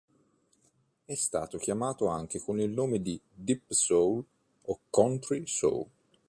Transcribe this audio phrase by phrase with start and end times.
[1.05, 4.25] È stato chiamato anche con il nome di deep soul
[4.63, 5.85] o country soul.